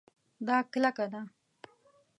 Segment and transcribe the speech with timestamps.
[0.47, 1.19] دا کلکه ده